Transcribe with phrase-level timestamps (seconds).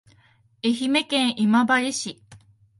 [0.63, 2.23] 愛媛県今治市